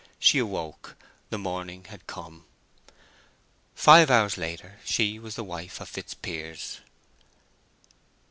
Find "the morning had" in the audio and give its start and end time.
1.29-2.07